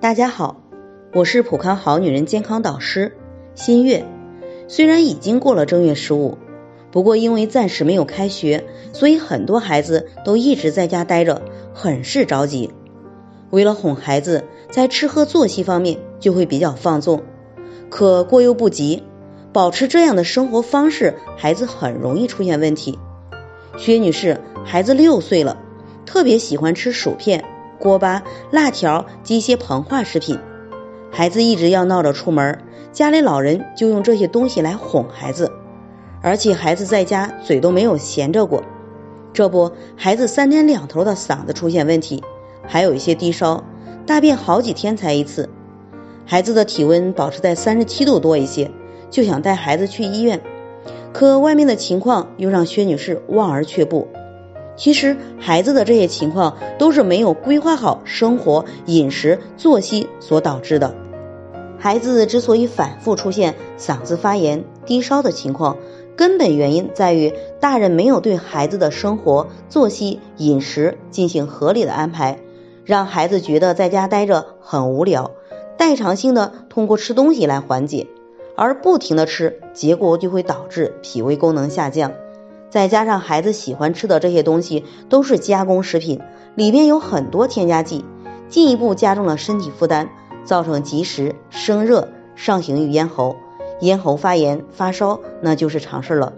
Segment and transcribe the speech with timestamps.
[0.00, 0.56] 大家好，
[1.12, 3.18] 我是普康好女人健康导师
[3.54, 4.06] 新月。
[4.66, 6.38] 虽然已经过了正月十五，
[6.90, 11.42] 不过因为暂时没有开学，所以很多孩子都一直在家待着，
[11.74, 12.70] 很是着急。
[13.50, 17.22] 为了哄孩子，在吃喝作息方面就会比较放纵，
[17.90, 19.02] 可过犹不及，
[19.52, 22.98] 保持这样的生活方式，孩子很容易出现问题。
[23.76, 25.58] 薛女士，孩子六岁了，
[26.06, 27.44] 特别喜欢吃薯片。
[27.80, 30.38] 锅巴、辣条及一些膨化食品，
[31.10, 32.58] 孩子一直要闹着出门，
[32.92, 35.50] 家里老人就用这些东西来哄孩子，
[36.20, 38.62] 而且孩子在家嘴都没有闲着过，
[39.32, 42.22] 这不，孩子三天两头的嗓子出现问题，
[42.66, 43.64] 还有一些低烧，
[44.06, 45.48] 大便好几天才一次，
[46.26, 48.70] 孩子的体温保持在三十七度多一些，
[49.10, 50.40] 就想带孩子去医院，
[51.14, 54.06] 可外面的情况又让薛女士望而却步。
[54.80, 60.94] 其实孩子的这些情况都是没有规划好生活饮食作息所导致的。
[61.78, 65.76] 孩子之所以反复出现嗓子发炎、低烧的情况，
[66.16, 72.38] 根本原因在于大人没有对孩子的生活作息饮食进行合理的安排，
[72.86, 75.32] 让孩子觉得在家待着很无聊，
[75.76, 78.06] 代偿性的通过吃东西来缓解，
[78.56, 82.12] 而不停的吃，结果就会导致脾胃功能下降。
[82.70, 86.20] 再加上孩子喜欢吃的这些东西都是加工食品，
[86.54, 88.04] 里面有很多添加剂，
[88.48, 90.08] 进一步加重了身体负担，
[90.44, 93.36] 造成积食、生热、上行于咽喉，
[93.80, 96.32] 咽喉发炎、发烧，那就是常事了。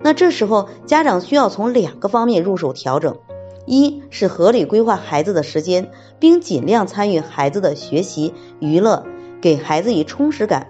[0.00, 3.18] 那这时候家长需要从两个方面入手调整：
[3.66, 9.04] 一是合理规划孩子的时间，并尽量参与孩子的学习、娱乐，
[9.40, 10.66] 给孩子以充实感；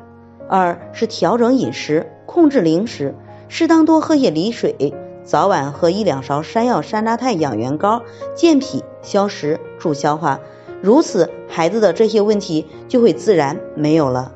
[0.49, 3.15] 二是调整饮食，控制零食，
[3.55, 4.95] 适当多喝些梨水。
[5.25, 8.03] 早晚喝一两勺山药山楂肽养元膏，
[8.35, 10.41] 健脾消食助消化，
[10.81, 14.33] 如此孩子的这些问题就会自然没有了。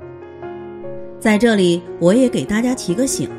[1.18, 3.30] 在这里，我也给大家提个醒：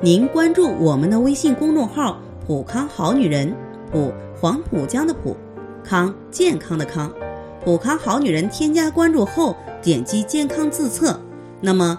[0.00, 3.52] 您关注我们的微信公众号“普康好女人”，
[3.90, 5.36] 普黄浦江的普，
[5.82, 7.12] 康健康的康，
[7.64, 8.48] 普康好女人。
[8.48, 11.18] 添加关注后，点击健康自测，
[11.60, 11.98] 那么